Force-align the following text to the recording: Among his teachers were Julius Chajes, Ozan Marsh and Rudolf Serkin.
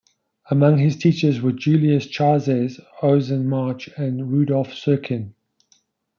Among 0.49 0.79
his 0.79 0.95
teachers 0.97 1.41
were 1.43 1.51
Julius 1.51 2.07
Chajes, 2.07 2.79
Ozan 3.03 3.43
Marsh 3.45 3.87
and 3.97 4.31
Rudolf 4.31 4.73
Serkin. 4.73 5.35